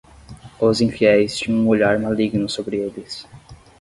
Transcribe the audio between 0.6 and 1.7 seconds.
infiéis tinham um